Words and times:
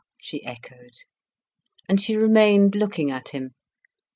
she 0.17 0.43
echoed. 0.43 0.95
And 1.87 2.01
she 2.01 2.15
remained 2.15 2.73
looking 2.73 3.11
at 3.11 3.29
him. 3.29 3.51